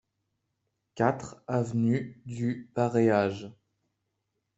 quatre 0.95 1.43
avenue 1.47 2.23
du 2.25 2.71
Pareage 2.73 3.53